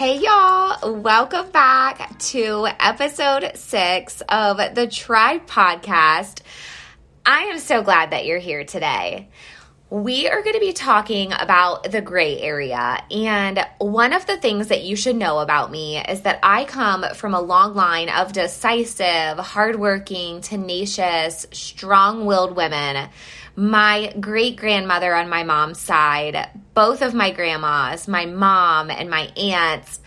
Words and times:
Hey, 0.00 0.16
y'all. 0.16 0.94
Welcome 0.94 1.50
back 1.50 2.18
to 2.30 2.66
episode 2.80 3.52
six 3.54 4.22
of 4.30 4.56
the 4.74 4.86
Tribe 4.86 5.46
Podcast. 5.46 6.40
I 7.26 7.40
am 7.42 7.58
so 7.58 7.82
glad 7.82 8.12
that 8.12 8.24
you're 8.24 8.38
here 8.38 8.64
today. 8.64 9.28
We 9.90 10.28
are 10.28 10.40
going 10.42 10.54
to 10.54 10.60
be 10.60 10.72
talking 10.72 11.32
about 11.32 11.90
the 11.90 12.00
gray 12.00 12.40
area. 12.40 13.02
And 13.10 13.66
one 13.78 14.12
of 14.12 14.24
the 14.24 14.36
things 14.36 14.68
that 14.68 14.84
you 14.84 14.94
should 14.94 15.16
know 15.16 15.40
about 15.40 15.72
me 15.72 15.98
is 15.98 16.20
that 16.20 16.38
I 16.44 16.64
come 16.64 17.04
from 17.16 17.34
a 17.34 17.40
long 17.40 17.74
line 17.74 18.08
of 18.08 18.32
decisive, 18.32 19.36
hardworking, 19.38 20.42
tenacious, 20.42 21.44
strong 21.50 22.24
willed 22.24 22.54
women. 22.54 23.08
My 23.56 24.14
great 24.20 24.54
grandmother 24.54 25.12
on 25.12 25.28
my 25.28 25.42
mom's 25.42 25.80
side, 25.80 26.48
both 26.72 27.02
of 27.02 27.12
my 27.12 27.32
grandmas, 27.32 28.06
my 28.06 28.26
mom, 28.26 28.90
and 28.90 29.10
my 29.10 29.22
aunts, 29.36 29.98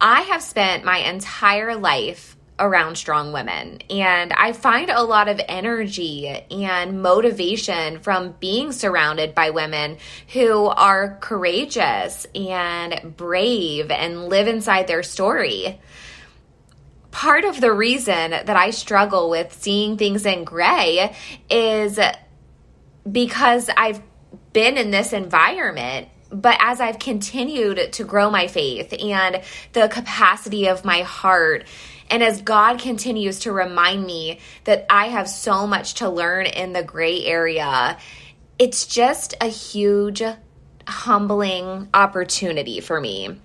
I 0.00 0.22
have 0.22 0.42
spent 0.42 0.84
my 0.84 0.98
entire 0.98 1.76
life 1.76 2.36
around 2.60 2.96
strong 2.96 3.32
women. 3.32 3.80
And 3.90 4.32
I 4.32 4.52
find 4.52 4.90
a 4.90 5.02
lot 5.02 5.28
of 5.28 5.40
energy 5.48 6.28
and 6.28 7.02
motivation 7.02 7.98
from 8.00 8.34
being 8.38 8.70
surrounded 8.72 9.34
by 9.34 9.50
women 9.50 9.96
who 10.32 10.66
are 10.66 11.18
courageous 11.20 12.26
and 12.34 13.16
brave 13.16 13.90
and 13.90 14.28
live 14.28 14.46
inside 14.46 14.86
their 14.86 15.02
story. 15.02 15.80
Part 17.10 17.44
of 17.44 17.60
the 17.60 17.72
reason 17.72 18.30
that 18.30 18.56
I 18.56 18.70
struggle 18.70 19.30
with 19.30 19.52
seeing 19.52 19.96
things 19.96 20.24
in 20.24 20.44
gray 20.44 21.16
is 21.50 21.98
because 23.10 23.68
I've 23.76 24.00
been 24.52 24.76
in 24.76 24.90
this 24.90 25.12
environment 25.12 26.08
but 26.32 26.56
as 26.60 26.80
I've 26.80 26.98
continued 26.98 27.92
to 27.92 28.04
grow 28.04 28.30
my 28.30 28.46
faith 28.46 28.94
and 28.98 29.42
the 29.72 29.88
capacity 29.88 30.68
of 30.68 30.84
my 30.84 31.02
heart 31.02 31.66
and 32.10 32.22
as 32.22 32.42
God 32.42 32.80
continues 32.80 33.40
to 33.40 33.52
remind 33.52 34.04
me 34.04 34.40
that 34.64 34.86
I 34.90 35.06
have 35.06 35.28
so 35.28 35.66
much 35.66 35.94
to 35.94 36.08
learn 36.08 36.46
in 36.46 36.72
the 36.72 36.82
gray 36.82 37.24
area, 37.24 37.96
it's 38.58 38.86
just 38.86 39.34
a 39.40 39.46
huge, 39.46 40.22
humbling 40.86 41.88
opportunity 41.94 42.80
for 42.80 43.00
me. 43.00 43.38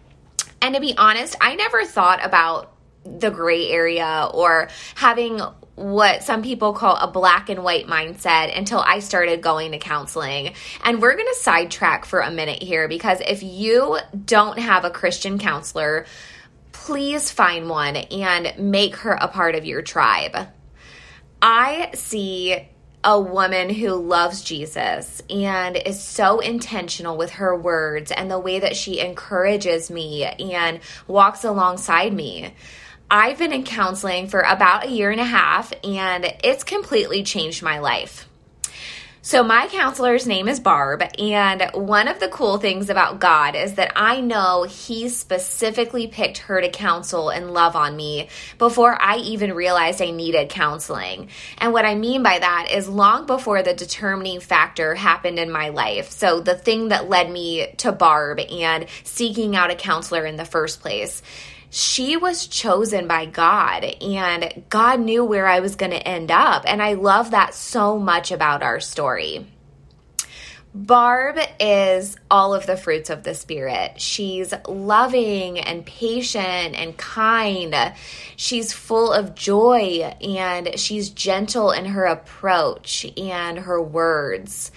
And 0.62 0.74
to 0.74 0.82
be 0.82 0.98
honest, 0.98 1.36
I 1.40 1.56
never 1.56 1.86
thought 1.86 2.26
about 2.26 2.74
the 3.06 3.30
gray 3.30 3.70
area 3.70 4.28
or 4.34 4.70
having 4.96 5.40
what 5.76 6.24
some 6.24 6.42
people 6.42 6.74
call 6.74 6.96
a 6.96 7.08
black 7.08 7.50
and 7.50 7.64
white 7.64 7.86
mindset 7.86 8.58
until 8.58 8.80
I 8.80 9.00
started 9.00 9.42
going 9.42 9.74
to 9.74 9.78
counseling. 9.78 10.54
And 10.84 11.02
we're 11.02 11.14
going 11.14 11.28
to 11.28 11.40
sidetrack 11.40 12.06
for 12.06 12.22
a 12.22 12.32
minute 12.32 12.64
here 12.64 12.88
because 12.88 13.22
if 13.22 13.44
you 13.44 14.00
don't 14.26 14.58
have 14.58 14.86
a 14.86 14.90
Christian 14.90 15.38
counselor, 15.38 16.06
please 16.86 17.32
find 17.32 17.68
one 17.68 17.96
and 17.96 18.54
make 18.60 18.98
her 18.98 19.14
a 19.14 19.28
part 19.28 19.56
of 19.56 19.66
your 19.66 19.82
tribe. 19.82 20.50
I 21.42 21.90
see 21.96 22.70
a 23.04 23.20
woman 23.20 23.72
who 23.72 23.96
loves 23.96 24.44
Jesus 24.44 25.24
and 25.28 25.76
is 25.76 26.00
so 26.00 26.40
intentional 26.40 27.18
with 27.18 27.32
her 27.32 27.56
words 27.58 28.12
and 28.12 28.30
the 28.30 28.38
way 28.38 28.60
that 28.60 28.76
she 28.76 29.00
encourages 29.00 29.90
me 29.90 30.26
and 30.26 30.80
walks 31.08 31.44
alongside 31.44 32.14
me. 32.14 32.54
I've 33.10 33.40
been 33.40 33.52
in 33.52 33.64
counseling 33.64 34.28
for 34.28 34.42
about 34.42 34.86
a 34.86 34.92
year 34.92 35.10
and 35.10 35.22
a 35.22 35.26
half 35.26 35.74
and 35.84 36.24
it's 36.44 36.64
completely 36.64 37.24
changed 37.24 37.64
my 37.64 37.80
life. 37.80 38.30
So, 39.26 39.44
my 39.44 39.68
counselor's 39.70 40.28
name 40.28 40.48
is 40.48 40.60
Barb, 40.60 41.02
and 41.18 41.72
one 41.74 42.08
of 42.08 42.20
the 42.20 42.28
cool 42.28 42.60
things 42.60 42.92
about 42.92 43.20
God 43.20 43.56
is 43.56 43.74
that 43.74 43.92
I 43.96 44.22
know 44.22 44.68
He 44.70 45.10
specifically 45.10 46.06
picked 46.06 46.38
her 46.38 46.62
to 46.62 46.70
counsel 46.70 47.32
and 47.32 47.52
love 47.52 47.76
on 47.76 47.96
me 47.96 48.30
before 48.60 48.96
I 49.02 49.18
even 49.18 49.56
realized 49.56 50.00
I 50.00 50.12
needed 50.12 50.50
counseling. 50.50 51.30
And 51.58 51.74
what 51.74 51.86
I 51.86 51.96
mean 51.96 52.22
by 52.22 52.38
that 52.38 52.68
is 52.70 52.88
long 52.88 53.26
before 53.26 53.64
the 53.64 53.74
determining 53.74 54.42
factor 54.42 54.94
happened 54.94 55.40
in 55.40 55.50
my 55.50 55.70
life. 55.70 56.12
So, 56.12 56.40
the 56.40 56.54
thing 56.54 56.90
that 56.90 57.10
led 57.10 57.32
me 57.32 57.66
to 57.78 57.92
Barb 57.92 58.40
and 58.40 58.86
seeking 59.04 59.56
out 59.56 59.72
a 59.72 59.76
counselor 59.76 60.28
in 60.28 60.36
the 60.36 60.46
first 60.46 60.82
place 60.82 61.24
she 61.76 62.16
was 62.16 62.48
chosen 62.48 63.06
by 63.06 63.26
God 63.26 63.84
and 63.84 64.64
God 64.70 65.02
knew 65.02 65.26
where 65.26 65.46
I 65.46 65.60
was 65.60 65.76
going 65.76 65.92
to 65.92 66.08
end 66.08 66.32
up. 66.32 66.64
And 66.66 66.82
I 66.82 66.94
love 66.94 67.32
that 67.32 67.54
so 67.54 68.00
much 68.00 68.32
about 68.32 68.64
our 68.64 68.80
story. 68.80 69.46
Barb 70.74 71.38
is 71.60 72.16
all 72.32 72.54
of 72.54 72.66
the 72.66 72.78
fruits 72.78 73.10
of 73.10 73.24
the 73.24 73.36
Spirit. 73.36 74.00
She's 74.00 74.54
loving 74.70 75.60
and 75.60 75.86
patient 75.86 76.76
and 76.76 76.96
kind. 76.96 77.76
She's 78.38 78.72
full 78.72 79.12
of 79.12 79.36
joy 79.36 80.16
and 80.22 80.80
she's 80.80 81.10
gentle 81.10 81.72
in 81.72 81.84
her 81.84 82.06
approach 82.06 83.06
and 83.18 83.60
her 83.60 83.82
words. 83.82 84.72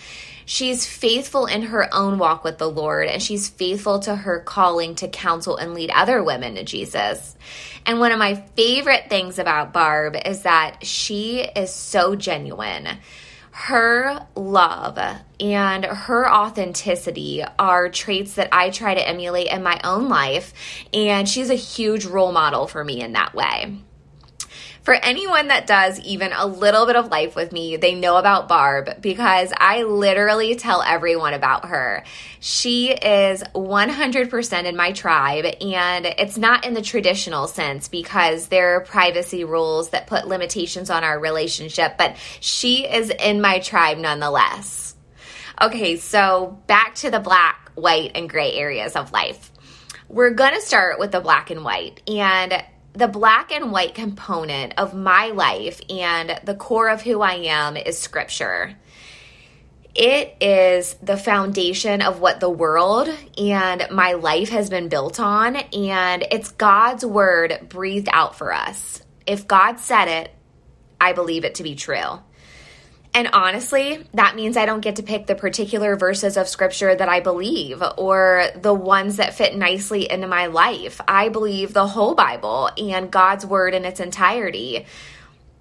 She's 0.51 0.87
faithful 0.87 1.45
in 1.45 1.61
her 1.61 1.95
own 1.95 2.17
walk 2.17 2.43
with 2.43 2.57
the 2.57 2.71
Lord, 2.71 3.07
and 3.07 3.23
she's 3.23 3.51
faithful 3.51 3.99
to 4.01 4.17
her 4.17 4.41
calling 4.41 4.95
to 4.95 5.07
counsel 5.07 5.59
and 5.59 5.75
lead 5.75 5.91
other 5.91 6.25
women 6.25 6.55
to 6.55 6.65
Jesus. 6.65 7.37
And 7.85 8.01
one 8.01 8.13
of 8.13 8.19
my 8.19 8.37
favorite 8.57 9.11
things 9.11 9.39
about 9.39 9.75
Barb 9.75 10.17
is 10.25 10.45
that 10.45 10.87
she 10.87 11.41
is 11.41 11.71
so 11.71 12.17
genuine. 12.17 12.89
Her 13.51 14.27
love 14.35 14.99
and 15.39 15.85
her 15.85 16.33
authenticity 16.33 17.45
are 17.59 17.91
traits 17.91 18.37
that 18.37 18.49
I 18.51 18.71
try 18.71 18.95
to 18.95 19.07
emulate 19.07 19.49
in 19.49 19.63
my 19.63 19.79
own 19.85 20.09
life, 20.09 20.55
and 20.95 21.29
she's 21.29 21.51
a 21.51 21.57
huge 21.57 22.07
role 22.07 22.33
model 22.33 22.67
for 22.67 22.83
me 22.83 23.03
in 23.03 23.13
that 23.13 23.35
way. 23.35 23.83
For 24.89 24.95
anyone 24.95 25.49
that 25.49 25.67
does 25.67 26.01
even 26.01 26.33
a 26.33 26.47
little 26.47 26.87
bit 26.87 26.97
of 26.97 27.11
life 27.11 27.37
with 27.37 27.53
me, 27.53 27.77
they 27.77 27.95
know 27.95 28.17
about 28.17 28.49
Barb 28.49 29.03
because 29.03 29.53
I 29.55 29.83
literally 29.83 30.55
tell 30.55 30.81
everyone 30.81 31.35
about 31.35 31.67
her. 31.67 32.05
She 32.41 32.93
is 32.93 33.43
100% 33.55 34.65
in 34.65 34.77
my 34.77 34.93
tribe, 34.93 35.45
and 35.61 36.07
it's 36.07 36.39
not 36.39 36.65
in 36.65 36.73
the 36.73 36.81
traditional 36.81 37.49
sense 37.49 37.89
because 37.89 38.49
there 38.49 38.77
are 38.77 38.81
privacy 38.81 39.45
rules 39.45 39.91
that 39.91 40.07
put 40.07 40.27
limitations 40.27 40.89
on 40.89 41.05
our 41.05 41.21
relationship, 41.21 41.99
but 41.99 42.17
she 42.41 42.87
is 42.87 43.11
in 43.11 43.43
my 43.43 43.59
tribe 43.59 43.99
nonetheless. 43.99 44.97
Okay, 45.61 45.99
so 45.99 46.63
back 46.67 46.95
to 46.95 47.11
the 47.11 47.21
black, 47.21 47.73
white, 47.75 48.13
and 48.15 48.27
gray 48.27 48.55
areas 48.55 48.97
of 48.97 49.13
life. 49.13 49.53
We're 50.09 50.33
to 50.33 50.63
start 50.63 50.99
with 50.99 51.13
the 51.13 51.21
black 51.21 51.51
and 51.51 51.63
white. 51.63 52.01
And 52.09 52.65
the 52.99 53.07
black 53.07 53.53
and 53.53 53.71
white 53.71 53.95
component 53.95 54.75
of 54.77 54.93
my 54.93 55.29
life 55.29 55.81
and 55.89 56.41
the 56.43 56.57
core 56.57 56.89
of 56.89 57.01
who 57.01 57.21
I 57.21 57.35
am 57.35 57.77
is 57.77 57.97
scripture. 57.97 58.75
It 59.95 60.37
is 60.41 60.95
the 60.95 61.17
foundation 61.17 62.03
of 62.03 62.21
what 62.21 62.41
the 62.41 62.51
world 62.51 63.09
and 63.37 63.87
my 63.93 64.15
life 64.15 64.49
has 64.49 64.69
been 64.69 64.89
built 64.89 65.21
on, 65.21 65.55
and 65.55 66.27
it's 66.33 66.51
God's 66.51 67.07
word 67.07 67.69
breathed 67.69 68.09
out 68.13 68.37
for 68.37 68.53
us. 68.53 69.01
If 69.29 69.47
God 69.47 69.79
said 69.79 70.09
it, 70.09 70.35
I 71.01 71.13
believe 71.13 71.45
it 71.45 71.55
to 71.57 71.63
be 71.63 71.77
true. 71.77 72.19
And 73.19 73.31
honestly, 73.33 74.07
that 74.15 74.37
means 74.37 74.57
I 74.57 74.65
don't 74.65 74.79
get 74.81 74.95
to 74.97 75.03
pick 75.03 75.27
the 75.27 75.35
particular 75.35 75.97
verses 75.97 76.37
of 76.37 76.47
scripture 76.47 76.95
that 76.95 77.09
I 77.09 77.19
believe 77.19 77.83
or 77.97 78.45
the 78.55 78.73
ones 78.73 79.17
that 79.17 79.35
fit 79.35 79.57
nicely 79.57 80.09
into 80.09 80.29
my 80.29 80.47
life. 80.47 81.01
I 81.09 81.29
believe 81.29 81.73
the 81.73 81.89
whole 81.89 82.15
Bible 82.15 82.71
and 82.79 83.11
God's 83.11 83.45
word 83.45 83.75
in 83.75 83.85
its 83.85 83.99
entirety. 83.99 84.87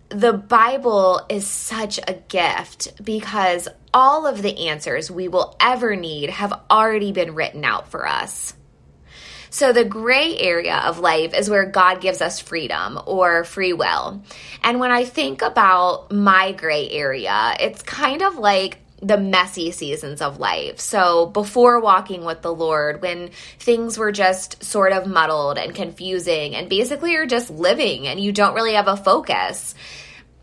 The 0.10 0.34
Bible 0.34 1.26
is 1.30 1.48
such 1.48 2.00
a 2.08 2.14
gift 2.14 3.04
because 3.04 3.68
all 3.92 4.28
of 4.28 4.44
the 4.44 4.68
answers 4.68 5.10
we 5.10 5.28
will 5.28 5.56
ever 5.60 5.96
need 5.96 6.30
have 6.30 6.62
already 6.70 7.12
been 7.12 7.34
written 7.34 7.66
out 7.66 7.90
for 7.90 8.08
us. 8.08 8.54
So 9.50 9.74
the 9.74 9.86
gray 9.86 10.38
area 10.38 10.78
of 10.78 11.00
life 11.00 11.34
is 11.34 11.50
where 11.50 11.66
God 11.66 12.02
gives 12.02 12.22
us 12.22 12.40
freedom 12.40 13.00
or 13.06 13.44
free 13.44 13.74
will. 13.74 14.22
And 14.64 14.80
when 14.80 14.92
I 14.92 15.06
think 15.06 15.42
about 15.42 16.12
my 16.12 16.52
gray 16.52 16.90
area, 16.90 17.56
it's 17.60 17.82
kind 17.82 18.22
of 18.22 18.38
like 18.38 18.80
the 19.02 19.18
messy 19.18 19.70
seasons 19.72 20.22
of 20.24 20.40
life. 20.40 20.80
So 20.80 21.28
before 21.28 21.80
walking 21.80 22.26
with 22.26 22.42
the 22.42 22.54
Lord, 22.54 23.02
when 23.02 23.30
things 23.60 23.98
were 23.98 24.12
just 24.12 24.64
sort 24.64 24.92
of 24.92 25.06
muddled 25.06 25.60
and 25.60 25.76
confusing, 25.76 26.56
and 26.56 26.68
basically 26.68 27.12
you're 27.12 27.28
just 27.28 27.52
living 27.52 28.08
and 28.08 28.20
you 28.20 28.32
don't 28.32 28.56
really 28.56 28.74
have 28.74 28.88
a 28.88 28.98
focus. 28.98 29.76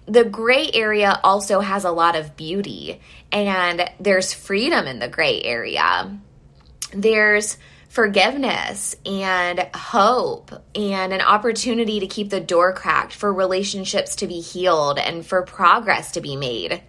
The 0.07 0.25
gray 0.25 0.71
area 0.73 1.19
also 1.25 1.61
has 1.61 1.85
a 1.85 1.91
lot 1.91 2.15
of 2.15 2.37
beauty, 2.37 3.01
and 3.33 3.91
there's 3.99 4.33
freedom 4.33 4.87
in 4.87 4.99
the 4.99 5.09
gray 5.09 5.43
area. 5.43 6.17
There's 6.93 7.57
forgiveness 7.95 8.97
and 9.07 9.69
hope 9.73 10.51
and 10.75 11.13
an 11.13 11.21
opportunity 11.21 12.01
to 12.01 12.09
keep 12.09 12.29
the 12.29 12.41
door 12.41 12.73
cracked 12.73 13.13
for 13.13 13.33
relationships 13.33 14.17
to 14.17 14.27
be 14.27 14.41
healed 14.41 14.99
and 14.99 15.25
for 15.25 15.43
progress 15.43 16.11
to 16.11 16.21
be 16.21 16.35
made. 16.35 16.83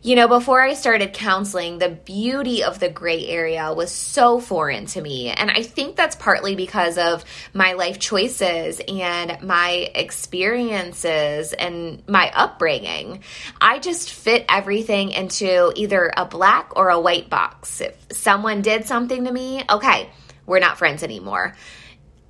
You 0.00 0.14
know, 0.14 0.28
before 0.28 0.62
I 0.62 0.74
started 0.74 1.12
counseling, 1.12 1.78
the 1.78 1.88
beauty 1.88 2.62
of 2.62 2.78
the 2.78 2.88
gray 2.88 3.26
area 3.26 3.72
was 3.72 3.90
so 3.90 4.38
foreign 4.38 4.86
to 4.86 5.00
me. 5.00 5.30
And 5.30 5.50
I 5.50 5.64
think 5.64 5.96
that's 5.96 6.14
partly 6.14 6.54
because 6.54 6.98
of 6.98 7.24
my 7.52 7.72
life 7.72 7.98
choices 7.98 8.80
and 8.86 9.42
my 9.42 9.90
experiences 9.96 11.52
and 11.52 12.08
my 12.08 12.30
upbringing. 12.32 13.24
I 13.60 13.80
just 13.80 14.12
fit 14.12 14.44
everything 14.48 15.10
into 15.10 15.72
either 15.74 16.12
a 16.16 16.24
black 16.24 16.76
or 16.76 16.90
a 16.90 17.00
white 17.00 17.28
box. 17.28 17.80
If 17.80 17.96
someone 18.12 18.62
did 18.62 18.86
something 18.86 19.24
to 19.24 19.32
me, 19.32 19.64
okay, 19.68 20.10
we're 20.46 20.60
not 20.60 20.78
friends 20.78 21.02
anymore. 21.02 21.56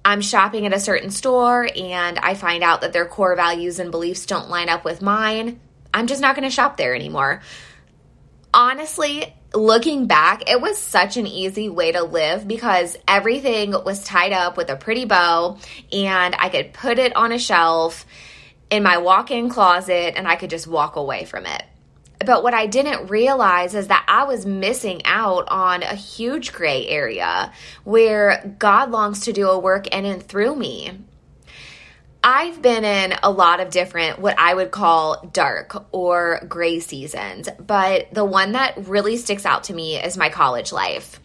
I'm 0.06 0.23
shopping 0.23 0.65
at 0.65 0.73
a 0.73 0.81
certain 0.81 1.11
store 1.11 1.69
and 1.76 2.19
I 2.19 2.32
find 2.32 2.62
out 2.62 2.81
that 2.81 2.94
their 2.94 3.05
core 3.05 3.37
values 3.37 3.79
and 3.79 3.91
beliefs 3.91 4.25
don't 4.25 4.49
line 4.49 4.70
up 4.70 4.87
with 4.87 5.03
mine. 5.03 5.61
I'm 5.98 6.06
just 6.06 6.20
not 6.20 6.36
going 6.36 6.48
to 6.48 6.54
shop 6.54 6.76
there 6.76 6.94
anymore. 6.94 7.42
Honestly, 8.54 9.34
looking 9.52 10.06
back, 10.06 10.48
it 10.48 10.60
was 10.60 10.78
such 10.78 11.16
an 11.16 11.26
easy 11.26 11.68
way 11.68 11.90
to 11.90 12.04
live 12.04 12.46
because 12.46 12.96
everything 13.08 13.72
was 13.72 14.04
tied 14.04 14.32
up 14.32 14.56
with 14.56 14.70
a 14.70 14.76
pretty 14.76 15.06
bow 15.06 15.58
and 15.92 16.36
I 16.38 16.50
could 16.50 16.72
put 16.72 17.00
it 17.00 17.16
on 17.16 17.32
a 17.32 17.38
shelf 17.38 18.06
in 18.70 18.84
my 18.84 18.98
walk 18.98 19.32
in 19.32 19.48
closet 19.48 20.14
and 20.16 20.28
I 20.28 20.36
could 20.36 20.50
just 20.50 20.68
walk 20.68 20.94
away 20.94 21.24
from 21.24 21.46
it. 21.46 21.64
But 22.24 22.44
what 22.44 22.54
I 22.54 22.66
didn't 22.66 23.10
realize 23.10 23.74
is 23.74 23.88
that 23.88 24.04
I 24.06 24.22
was 24.22 24.46
missing 24.46 25.02
out 25.04 25.48
on 25.48 25.82
a 25.82 25.96
huge 25.96 26.52
gray 26.52 26.86
area 26.86 27.52
where 27.82 28.54
God 28.58 28.92
longs 28.92 29.20
to 29.22 29.32
do 29.32 29.48
a 29.48 29.58
work 29.58 29.88
in 29.88 30.04
and 30.04 30.22
through 30.22 30.54
me. 30.54 30.92
I've 32.30 32.60
been 32.60 32.84
in 32.84 33.14
a 33.22 33.30
lot 33.30 33.60
of 33.60 33.70
different, 33.70 34.19
what 34.19 34.38
I 34.38 34.52
would 34.52 34.70
call 34.70 35.30
dark 35.32 35.86
or 35.92 36.42
gray 36.46 36.78
seasons, 36.78 37.48
but 37.58 38.12
the 38.12 38.22
one 38.22 38.52
that 38.52 38.86
really 38.86 39.16
sticks 39.16 39.46
out 39.46 39.64
to 39.64 39.72
me 39.72 39.96
is 39.96 40.19
my 40.19 40.28
college 40.28 40.70
life. 40.70 41.20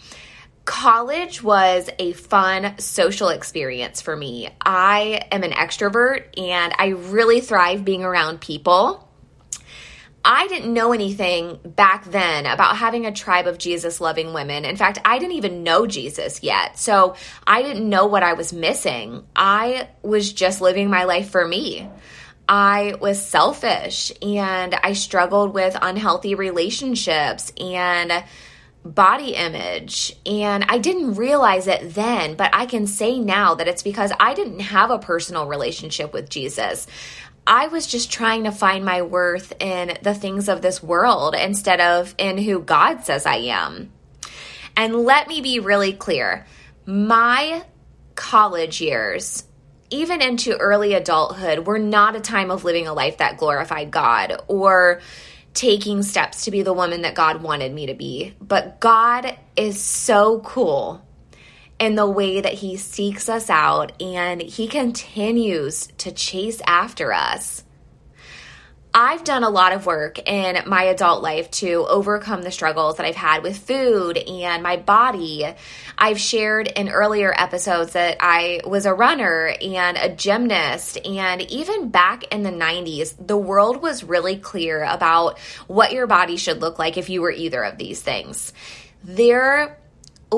College 0.63 1.43
was 1.43 1.89
a 1.99 2.13
fun 2.13 2.79
social 2.79 3.27
experience 3.27 4.01
for 4.01 4.15
me. 4.15 4.47
I 4.61 5.27
am 5.29 5.43
an 5.43 5.51
extrovert 5.51 6.39
and 6.39 6.73
I 6.79 6.91
really 6.91 7.41
thrive 7.41 7.83
being 7.83 8.05
around 8.05 8.39
people. 8.39 9.05
I 10.25 10.47
didn't 10.47 10.73
know 10.73 10.93
anything 10.93 11.59
back 11.65 12.05
then 12.05 12.45
about 12.45 12.77
having 12.77 13.05
a 13.05 13.11
tribe 13.11 13.45
of 13.45 13.57
Jesus 13.57 13.99
loving 13.99 14.33
women. 14.33 14.63
In 14.63 14.77
fact, 14.77 14.99
I 15.03 15.19
didn't 15.19 15.35
even 15.35 15.63
know 15.63 15.85
Jesus 15.85 16.41
yet. 16.41 16.77
So 16.79 17.15
I 17.45 17.61
didn't 17.61 17.87
know 17.89 18.05
what 18.05 18.23
I 18.23 18.33
was 18.33 18.53
missing. 18.53 19.25
I 19.35 19.89
was 20.01 20.31
just 20.31 20.61
living 20.61 20.89
my 20.89 21.03
life 21.03 21.29
for 21.29 21.45
me. 21.45 21.89
I 22.47 22.95
was 23.01 23.25
selfish 23.25 24.11
and 24.21 24.75
I 24.75 24.93
struggled 24.93 25.53
with 25.53 25.77
unhealthy 25.81 26.35
relationships 26.35 27.51
and 27.57 28.23
body 28.85 29.33
image. 29.35 30.15
And 30.25 30.65
I 30.67 30.77
didn't 30.77 31.15
realize 31.15 31.67
it 31.67 31.93
then, 31.93 32.35
but 32.35 32.49
I 32.53 32.65
can 32.65 32.87
say 32.87 33.19
now 33.19 33.55
that 33.55 33.67
it's 33.67 33.83
because 33.83 34.11
I 34.19 34.33
didn't 34.33 34.59
have 34.59 34.91
a 34.91 34.99
personal 34.99 35.47
relationship 35.47 36.13
with 36.13 36.29
Jesus. 36.29 36.87
I 37.45 37.67
was 37.67 37.87
just 37.87 38.11
trying 38.11 38.45
to 38.45 38.51
find 38.51 38.85
my 38.85 39.01
worth 39.01 39.53
in 39.59 39.97
the 40.01 40.13
things 40.13 40.47
of 40.47 40.61
this 40.61 40.81
world 40.81 41.35
instead 41.35 41.81
of 41.81 42.15
in 42.17 42.37
who 42.37 42.59
God 42.59 43.03
says 43.03 43.25
I 43.25 43.35
am. 43.35 43.91
And 44.75 44.95
let 44.95 45.27
me 45.27 45.41
be 45.41 45.59
really 45.59 45.93
clear 45.93 46.45
my 46.85 47.63
college 48.15 48.81
years, 48.81 49.43
even 49.89 50.21
into 50.21 50.57
early 50.57 50.93
adulthood, 50.93 51.67
were 51.67 51.79
not 51.79 52.15
a 52.15 52.21
time 52.21 52.51
of 52.51 52.63
living 52.63 52.87
a 52.87 52.93
life 52.93 53.17
that 53.17 53.37
glorified 53.37 53.91
God 53.91 54.41
or 54.47 55.01
taking 55.53 56.01
steps 56.01 56.45
to 56.45 56.51
be 56.51 56.63
the 56.63 56.73
woman 56.73 57.03
that 57.03 57.15
God 57.15 57.43
wanted 57.43 57.73
me 57.73 57.87
to 57.87 57.93
be. 57.93 58.33
But 58.41 58.79
God 58.79 59.37
is 59.55 59.79
so 59.79 60.39
cool 60.39 61.05
in 61.79 61.95
the 61.95 62.09
way 62.09 62.41
that 62.41 62.53
he 62.53 62.77
seeks 62.77 63.29
us 63.29 63.49
out 63.49 64.01
and 64.01 64.41
he 64.41 64.67
continues 64.67 65.87
to 65.97 66.11
chase 66.11 66.61
after 66.65 67.11
us. 67.11 67.63
I've 68.95 69.23
done 69.23 69.43
a 69.43 69.49
lot 69.49 69.73
of 69.73 69.87
work 69.87 70.19
in 70.29 70.69
my 70.69 70.83
adult 70.83 71.23
life 71.23 71.49
to 71.51 71.87
overcome 71.89 72.43
the 72.43 72.51
struggles 72.51 72.97
that 72.97 73.07
I've 73.07 73.15
had 73.15 73.41
with 73.41 73.57
food 73.57 74.17
and 74.19 74.61
my 74.61 74.77
body. 74.77 75.51
I've 75.97 76.19
shared 76.19 76.67
in 76.67 76.89
earlier 76.89 77.33
episodes 77.35 77.93
that 77.93 78.17
I 78.19 78.61
was 78.67 78.85
a 78.85 78.93
runner 78.93 79.55
and 79.59 79.97
a 79.97 80.13
gymnast. 80.13 80.99
And 81.05 81.41
even 81.51 81.89
back 81.89 82.31
in 82.31 82.43
the 82.43 82.51
90s, 82.51 83.15
the 83.19 83.37
world 83.37 83.81
was 83.81 84.03
really 84.03 84.37
clear 84.37 84.83
about 84.83 85.39
what 85.65 85.91
your 85.91 86.05
body 86.05 86.37
should 86.37 86.61
look 86.61 86.77
like 86.77 86.95
if 86.95 87.09
you 87.09 87.21
were 87.21 87.31
either 87.31 87.63
of 87.63 87.79
these 87.79 87.99
things. 87.99 88.53
There 89.03 89.79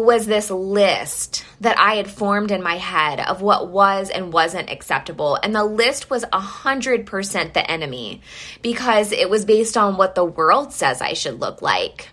was 0.03 0.25
this 0.25 0.49
list 0.49 1.45
that 1.61 1.79
I 1.79 1.95
had 1.95 2.09
formed 2.09 2.51
in 2.51 2.61
my 2.61 2.75
head 2.75 3.19
of 3.19 3.41
what 3.41 3.69
was 3.69 4.09
and 4.09 4.33
wasn't 4.33 4.69
acceptable. 4.69 5.37
And 5.41 5.55
the 5.55 5.63
list 5.63 6.09
was 6.09 6.25
100% 6.25 7.53
the 7.53 7.71
enemy 7.71 8.21
because 8.61 9.11
it 9.11 9.29
was 9.29 9.45
based 9.45 9.77
on 9.77 9.97
what 9.97 10.15
the 10.15 10.25
world 10.25 10.73
says 10.73 11.01
I 11.01 11.13
should 11.13 11.39
look 11.39 11.61
like. 11.61 12.09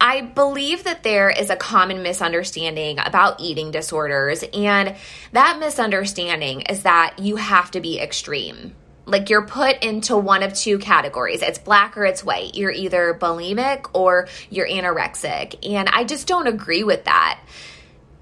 I 0.00 0.22
believe 0.22 0.84
that 0.84 1.02
there 1.02 1.28
is 1.28 1.50
a 1.50 1.56
common 1.56 2.02
misunderstanding 2.02 2.98
about 2.98 3.38
eating 3.38 3.70
disorders, 3.70 4.42
and 4.54 4.96
that 5.32 5.58
misunderstanding 5.60 6.62
is 6.62 6.84
that 6.84 7.18
you 7.18 7.36
have 7.36 7.70
to 7.72 7.80
be 7.80 8.00
extreme. 8.00 8.74
Like 9.06 9.30
you're 9.30 9.46
put 9.46 9.82
into 9.82 10.16
one 10.16 10.42
of 10.42 10.54
two 10.54 10.78
categories. 10.78 11.42
It's 11.42 11.58
black 11.58 11.96
or 11.96 12.04
it's 12.04 12.22
white. 12.22 12.54
You're 12.54 12.70
either 12.70 13.16
bulimic 13.18 13.90
or 13.92 14.28
you're 14.50 14.68
anorexic. 14.68 15.68
And 15.68 15.88
I 15.88 16.04
just 16.04 16.26
don't 16.26 16.46
agree 16.46 16.84
with 16.84 17.04
that. 17.04 17.40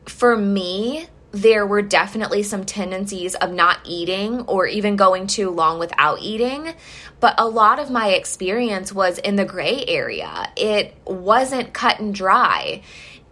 For 0.07 0.37
me, 0.37 1.09
there 1.33 1.67
were 1.67 1.83
definitely 1.83 2.43
some 2.43 2.65
tendencies 2.65 3.35
of 3.35 3.53
not 3.53 3.81
eating 3.85 4.41
or 4.43 4.67
even 4.67 4.97
going 4.97 5.27
too 5.27 5.51
long 5.51 5.79
without 5.79 6.21
eating. 6.21 6.75
But 7.21 7.35
a 7.39 7.47
lot 7.47 7.79
of 7.79 7.91
my 7.91 8.11
experience 8.11 8.93
was 8.93 9.19
in 9.19 9.37
the 9.37 9.45
gray 9.45 9.85
area. 9.87 10.51
It 10.57 10.97
wasn't 11.05 11.75
cut 11.75 12.01
and 12.01 12.15
dry 12.15 12.83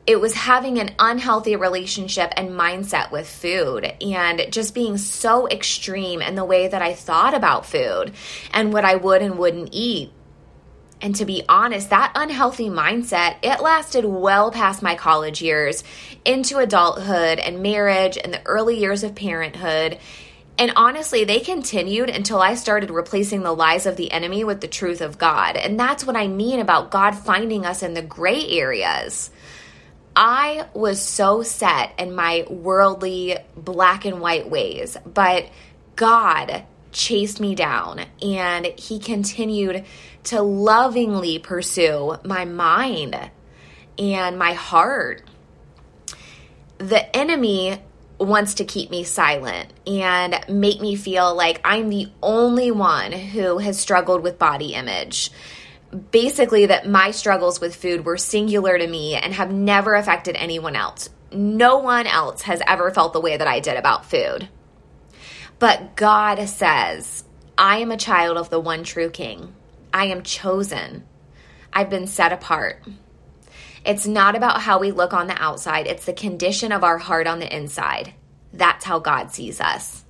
it 0.06 0.20
was 0.20 0.35
having 0.35 0.79
an 0.79 0.94
unhealthy 0.99 1.56
relationship 1.56 2.32
and 2.37 2.51
mindset 2.51 3.10
with 3.10 3.29
food 3.29 3.84
and 4.01 4.46
just 4.51 4.75
being 4.75 4.98
so 4.98 5.48
extreme 5.48 6.22
in 6.22 6.36
the 6.36 6.44
way 6.44 6.69
that 6.69 6.81
I 6.81 6.94
thought 6.94 7.34
about 7.34 7.67
food 7.67 8.13
and 8.53 8.72
what 8.72 8.84
I 8.84 8.94
would 8.94 9.20
and 9.20 9.36
wouldn't 9.36 9.70
eat. 9.72 10.13
And 11.03 11.15
to 11.17 11.25
be 11.25 11.43
honest, 11.48 11.91
that 11.91 12.13
unhealthy 12.15 12.70
mindset, 12.70 13.36
it 13.43 13.60
lasted 13.60 14.05
well 14.05 14.51
past 14.51 14.82
my 14.82 14.94
college 14.94 15.43
years 15.43 15.84
into 16.25 16.58
adulthood 16.58 17.39
and 17.39 17.63
marriage 17.63 18.17
and 18.17 18.32
the 18.32 18.46
early 18.46 18.79
years 18.79 19.03
of 19.03 19.15
parenthood. 19.15 19.98
And 20.58 20.72
honestly, 20.75 21.25
they 21.25 21.41
continued 21.41 22.08
until 22.08 22.41
I 22.41 22.55
started 22.55 22.91
replacing 22.91 23.43
the 23.43 23.53
lies 23.53 23.84
of 23.84 23.96
the 23.96 24.10
enemy 24.10 24.43
with 24.43 24.63
the 24.63 24.69
truth 24.69 25.03
of 25.03 25.19
God. 25.19 25.56
And 25.56 25.79
that's 25.79 26.06
what 26.06 26.17
I 26.17 26.29
mean 26.29 26.60
about 26.60 26.91
God 26.91 27.10
finding 27.10 27.67
us 27.67 27.82
in 27.82 27.93
the 27.93 28.01
gray 28.01 28.48
areas. 28.48 29.31
I 30.17 30.67
was 30.73 31.03
so 31.03 31.43
set 31.43 31.93
in 31.99 32.15
my 32.15 32.46
worldly 32.49 33.37
black 33.55 34.06
and 34.06 34.19
white 34.19 34.49
ways, 34.49 34.96
but 35.05 35.46
God 35.94 36.65
chased 36.91 37.39
me 37.39 37.55
down 37.55 38.01
and 38.23 38.65
he 38.79 38.99
continued 38.99 39.85
to 40.25 40.41
lovingly 40.41 41.39
pursue 41.39 42.17
my 42.25 42.46
mind 42.46 43.31
and 43.99 44.39
my 44.39 44.55
heart. 44.55 45.23
The 46.79 47.15
enemy 47.15 47.79
wants 48.19 48.55
to 48.55 48.65
keep 48.65 48.91
me 48.91 49.05
silent 49.05 49.70
and 49.87 50.43
make 50.49 50.81
me 50.81 50.96
feel 50.96 51.35
like 51.35 51.61
I'm 51.63 51.91
the 51.91 52.08
only 52.23 52.70
one 52.70 53.13
who 53.13 53.58
has 53.58 53.79
struggled 53.79 54.23
with 54.23 54.39
body 54.39 54.73
image 54.73 55.31
basically 56.10 56.66
that 56.66 56.88
my 56.88 57.10
struggles 57.10 57.60
with 57.60 57.76
food 57.76 58.05
were 58.05 58.16
singular 58.16 58.78
to 58.78 58.86
me 58.86 59.14
and 59.14 59.32
have 59.34 59.50
never 59.50 59.94
affected 59.94 60.36
anyone 60.36 60.76
else. 60.76 61.08
No 61.32 61.78
one 61.78 62.06
else 62.06 62.43
has 62.43 62.62
ever 62.66 62.90
felt 62.90 63.12
the 63.12 63.20
way 63.20 63.36
that 63.36 63.48
I 63.48 63.60
did 63.60 63.76
about 63.76 64.06
food. 64.06 64.48
But 65.58 65.96
God 65.96 66.48
says, 66.48 67.24
I 67.56 67.78
am 67.78 67.90
a 67.90 67.96
child 67.96 68.36
of 68.36 68.50
the 68.50 68.60
one 68.60 68.84
true 68.84 69.10
King. 69.10 69.55
I 69.93 70.06
am 70.06 70.22
chosen. 70.22 71.05
I've 71.72 71.90
been 71.90 72.06
set 72.06 72.32
apart. 72.32 72.82
It's 73.84 74.06
not 74.06 74.34
about 74.34 74.60
how 74.62 74.78
we 74.78 74.90
look 74.90 75.12
on 75.12 75.28
the 75.28 75.40
outside, 75.40 75.86
it's 75.86 76.06
the 76.06 76.12
condition 76.12 76.72
of 76.72 76.82
our 76.82 76.98
heart 76.98 77.26
on 77.26 77.38
the 77.38 77.56
inside. 77.56 78.14
That's 78.52 78.84
how 78.84 78.98
God 78.98 79.31
sees 79.32 79.60
us. 79.60 80.05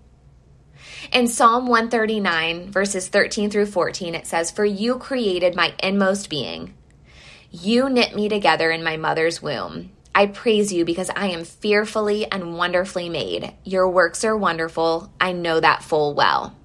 In 1.13 1.29
Psalm 1.29 1.67
139, 1.67 2.73
verses 2.73 3.09
13 3.09 3.51
through 3.51 3.67
14, 3.67 4.15
it 4.15 4.27
says, 4.27 4.51
For 4.51 4.65
you 4.65 4.99
created 4.99 5.55
my 5.55 5.75
inmost 5.83 6.29
being. 6.29 6.75
You 7.51 7.89
knit 7.89 8.15
me 8.15 8.29
together 8.29 8.71
in 8.71 8.83
my 8.83 8.97
mother's 8.97 9.41
womb. 9.41 9.93
I 10.15 10.27
praise 10.27 10.73
you 10.73 10.85
because 10.85 11.11
I 11.15 11.29
am 11.29 11.45
fearfully 11.45 12.31
and 12.31 12.57
wonderfully 12.57 13.09
made. 13.09 13.55
Your 13.65 13.89
works 13.89 14.25
are 14.25 14.37
wonderful. 14.37 15.13
I 15.21 15.33
know 15.33 15.61
that 15.61 15.85
full 15.85 16.15
well. 16.15 16.57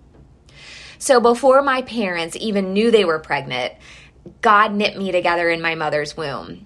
So 0.97 1.19
before 1.19 1.61
my 1.61 1.81
parents 1.81 2.35
even 2.39 2.73
knew 2.73 2.91
they 2.91 3.05
were 3.05 3.19
pregnant, 3.19 3.73
God 4.41 4.73
knit 4.73 4.97
me 4.97 5.11
together 5.11 5.49
in 5.49 5.61
my 5.61 5.75
mother's 5.75 6.15
womb. 6.15 6.65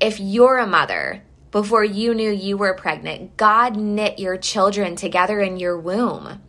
If 0.00 0.20
you're 0.20 0.58
a 0.58 0.66
mother, 0.66 1.22
before 1.50 1.84
you 1.84 2.14
knew 2.14 2.30
you 2.30 2.56
were 2.56 2.74
pregnant, 2.74 3.36
God 3.36 3.76
knit 3.76 4.18
your 4.18 4.36
children 4.36 4.94
together 4.94 5.40
in 5.40 5.56
your 5.56 5.78
womb. 5.78 6.42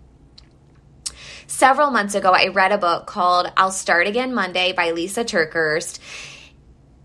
Several 1.50 1.92
months 1.92 2.14
ago, 2.14 2.32
I 2.32 2.50
read 2.50 2.74
a 2.74 2.78
book 2.78 3.08
called 3.08 3.50
I'll 3.56 3.72
Start 3.72 4.06
Again 4.06 4.34
Monday 4.34 4.74
by 4.74 4.92
Lysa 4.92 5.24
TerKeurst. 5.24 5.98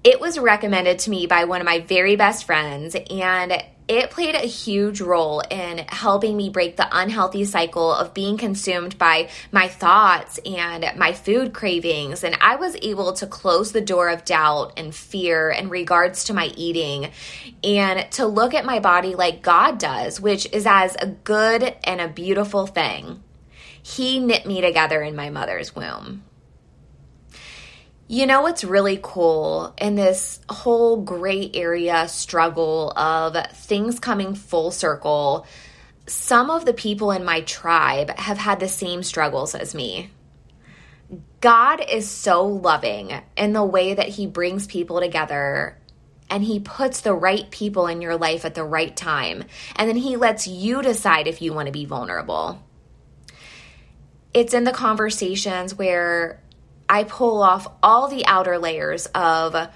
It 0.03 0.21
was 0.21 0.37
recommended 0.37 0.99
to 1.01 1.11
me 1.11 1.29
by 1.29 1.45
one 1.45 1.61
of 1.61 1.65
my 1.65 1.79
very 1.79 2.17
best 2.17 2.45
friends, 2.45 2.97
and 3.09 3.63
it 3.87 4.11
played 4.11 4.35
a 4.35 4.39
huge 4.39 5.01
role 5.01 5.43
in 5.49 5.79
helping 5.89 6.37
me 6.37 6.51
break 6.51 6.77
the 6.77 6.89
unhealthy 6.91 7.45
cycle 7.45 7.93
of 7.93 8.15
being 8.15 8.37
consumed 8.37 8.99
by 8.99 9.29
my 9.53 9.69
thoughts 9.69 10.41
and 10.45 10.91
my 10.97 11.13
food 11.13 11.53
cravings. 11.55 12.25
And 12.25 12.37
I 12.41 12.57
was 12.57 12.77
able 12.83 13.13
to 13.15 13.29
close 13.29 13.71
the 13.71 13.81
door 13.81 14.09
of 14.09 14.25
doubt 14.25 14.73
and 14.77 14.93
fear 14.93 15.51
in 15.51 15.69
regards 15.69 16.25
to 16.25 16.35
my 16.35 16.47
eating 16.57 17.13
and 17.63 18.11
to 18.13 18.27
look 18.27 18.55
at 18.55 18.65
my 18.65 18.81
body 18.81 19.15
like 19.15 19.41
God 19.41 19.79
does, 19.79 20.21
which 20.21 20.53
is 20.53 20.67
as 20.67 20.97
a 20.97 21.07
good 21.07 21.77
and 21.85 22.01
a 22.01 22.09
beautiful 22.09 22.67
thing. 22.67 23.23
He 23.83 24.21
knit 24.21 24.47
me 24.47 24.61
together 24.61 25.03
in 25.03 25.17
my 25.17 25.31
mother's 25.31 25.75
womb. 25.75 26.23
You 28.09 28.27
know 28.27 28.43
what's 28.43 28.62
really 28.62 29.01
cool 29.03 29.75
in 29.79 29.95
this 29.95 30.41
whole 30.49 31.01
gray 31.03 31.51
area 31.55 32.09
struggle 32.09 32.93
of 32.97 33.37
things 33.53 33.99
coming 33.99 34.35
full 34.35 34.71
circle? 34.71 35.47
Some 36.07 36.51
of 36.51 36.65
the 36.65 36.75
people 36.75 37.11
in 37.11 37.25
my 37.25 37.41
tribe 37.41 38.11
have 38.19 38.39
had 38.39 38.61
the 38.61 38.69
same 38.69 39.03
struggles 39.03 39.55
as 39.55 39.75
me. 39.75 40.11
God 41.41 41.83
is 41.89 42.09
so 42.09 42.45
loving 42.47 43.12
in 43.37 43.53
the 43.53 43.65
way 43.65 43.95
that 43.95 44.09
He 44.09 44.27
brings 44.27 44.67
people 44.67 45.01
together 45.01 45.79
and 46.29 46.45
He 46.45 46.61
puts 46.61 47.01
the 47.01 47.15
right 47.15 47.51
people 47.51 47.87
in 47.87 48.01
your 48.01 48.17
life 48.17 48.45
at 48.45 48.55
the 48.55 48.65
right 48.65 48.95
time. 48.97 49.45
And 49.75 49.89
then 49.89 49.97
He 49.97 50.17
lets 50.17 50.47
you 50.47 50.83
decide 50.83 51.27
if 51.27 51.41
you 51.41 51.53
want 51.53 51.67
to 51.67 51.73
be 51.73 51.85
vulnerable. 51.85 52.62
It's 54.35 54.55
in 54.55 54.65
the 54.65 54.73
conversations 54.73 55.75
where 55.75 56.41
I 56.89 57.05
pull 57.05 57.43
off 57.43 57.67
all 57.83 58.09
the 58.09 58.27
outer 58.27 58.59
layers 58.59 59.07
of 59.07 59.69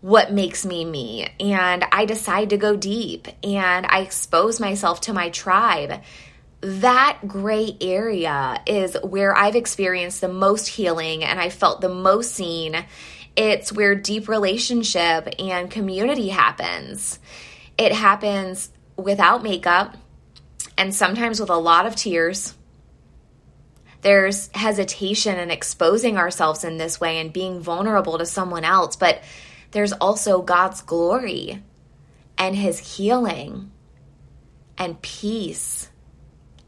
what 0.00 0.32
makes 0.32 0.64
me 0.64 0.84
me. 0.84 1.28
And 1.38 1.84
I 1.92 2.06
decide 2.06 2.50
to 2.50 2.56
go 2.56 2.76
deep 2.76 3.28
and 3.42 3.86
I 3.86 4.00
expose 4.00 4.60
myself 4.60 5.02
to 5.02 5.12
my 5.12 5.30
tribe. 5.30 6.02
That 6.62 7.18
gray 7.26 7.76
area 7.80 8.62
is 8.66 8.96
where 9.02 9.36
I've 9.36 9.56
experienced 9.56 10.20
the 10.20 10.28
most 10.28 10.66
healing 10.68 11.24
and 11.24 11.40
I 11.40 11.50
felt 11.50 11.80
the 11.80 11.88
most 11.88 12.32
seen. 12.34 12.76
It's 13.36 13.72
where 13.72 13.94
deep 13.94 14.28
relationship 14.28 15.28
and 15.38 15.70
community 15.70 16.28
happens. 16.28 17.18
It 17.78 17.92
happens 17.92 18.70
without 18.96 19.42
makeup 19.42 19.96
and 20.76 20.94
sometimes 20.94 21.40
with 21.40 21.50
a 21.50 21.56
lot 21.56 21.86
of 21.86 21.96
tears 21.96 22.54
there's 24.02 24.48
hesitation 24.54 25.38
in 25.38 25.50
exposing 25.50 26.16
ourselves 26.16 26.64
in 26.64 26.78
this 26.78 27.00
way 27.00 27.18
and 27.18 27.32
being 27.32 27.60
vulnerable 27.60 28.18
to 28.18 28.26
someone 28.26 28.64
else, 28.64 28.96
but 28.96 29.22
there's 29.72 29.92
also 29.92 30.42
God's 30.42 30.82
glory 30.82 31.62
and 32.38 32.56
his 32.56 32.96
healing 32.96 33.70
and 34.78 35.00
peace 35.02 35.90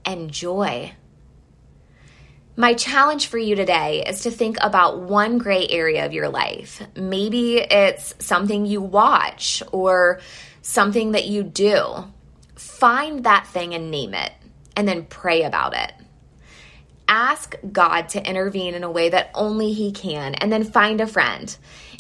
and 0.05 0.31
joy. 0.31 0.93
My 2.55 2.75
challenge 2.75 3.29
for 3.29 3.39
you 3.39 3.57
today 3.57 4.05
is 4.07 4.23
to 4.23 4.31
think 4.31 4.59
about 4.61 5.01
one 5.01 5.39
gray 5.39 5.67
area 5.69 6.05
of 6.05 6.13
your 6.13 6.29
life. 6.29 6.83
Maybe 6.95 7.57
it's 7.57 8.15
something 8.19 8.67
you 8.67 8.83
watch 8.83 9.63
or 9.73 10.21
something 10.61 11.13
that 11.13 11.27
you 11.27 11.45
do. 11.45 12.05
Find 12.57 13.25
that 13.25 13.47
thing 13.47 13.75
and 13.75 13.91
name 13.91 14.13
it, 14.13 14.33
and 14.77 14.87
then 14.87 15.07
pray 15.07 15.45
about 15.45 15.75
it 15.75 15.93
ask 17.09 17.55
God 17.71 18.09
to 18.11 18.29
intervene 18.29 18.75
in 18.75 18.85
a 18.85 18.91
way 18.91 19.11
that 19.11 19.31
only 19.35 19.73
He 19.73 19.93
can, 19.93 20.35
and 20.35 20.53
then 20.53 20.65
find 20.65 21.01
a 21.01 21.07
friend. 21.07 21.57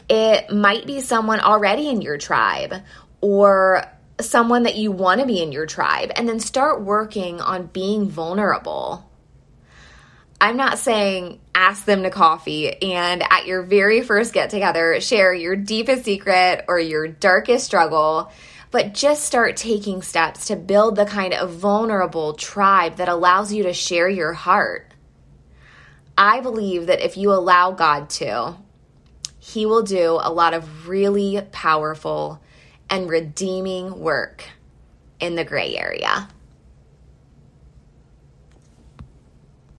It 0.09 0.51
might 0.51 0.87
be 0.87 1.01
someone 1.01 1.41
already 1.41 1.89
in 1.89 2.03
your 2.03 2.19
tribe 2.19 2.75
or 3.21 3.85
someone 4.21 4.65
that 4.65 4.77
you 4.77 4.93
want 4.93 5.21
to 5.21 5.27
be 5.27 5.43
in 5.43 5.53
your 5.53 5.67
tribe, 5.67 6.13
and 6.15 6.29
then 6.29 6.41
start 6.41 6.83
working 6.83 7.41
on 7.41 7.67
being 7.67 8.09
vulnerable. 8.09 9.09
I'm 10.41 10.57
not 10.57 10.79
saying 10.79 11.39
ask 11.55 11.85
them 11.85 12.03
to 12.03 12.11
coffee 12.11 12.73
and 12.83 13.23
at 13.23 13.47
your 13.47 13.63
very 13.63 14.03
first 14.03 14.33
get 14.33 14.51
together, 14.51 15.01
share 15.01 15.33
your 15.33 15.55
deepest 15.55 16.05
secret 16.05 16.65
or 16.67 16.81
your 16.81 17.07
darkest 17.07 17.65
struggle, 17.65 18.33
but 18.73 18.93
just 18.93 19.25
start 19.25 19.57
taking 19.57 20.03
steps 20.03 20.47
to 20.47 20.57
build 20.57 20.97
the 20.97 21.07
kind 21.07 21.33
of 21.33 21.51
vulnerable 21.51 22.33
tribe 22.33 22.97
that 22.97 23.09
allows 23.09 23.53
you 23.53 23.63
to 23.63 23.73
share 23.73 24.09
your 24.09 24.33
heart. 24.33 24.92
I 26.23 26.39
believe 26.39 26.87
that 26.87 27.05
if 27.05 27.17
you 27.17 27.33
allow 27.33 27.73
God 27.73 28.09
to, 28.11 28.55
He 29.41 29.67
will 29.67 29.83
do 29.83 30.21
a 30.23 30.31
lot 30.31 30.55
of 30.55 30.87
really 30.87 31.43
powerful 31.51 32.41
and 32.89 33.11
redeeming 33.11 33.99
work 33.99 34.45
in 35.19 35.35
the 35.35 35.45
gray 35.45 35.77
area. 35.77 36.29